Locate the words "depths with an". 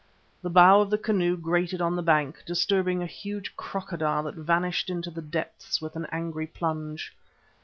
5.21-6.07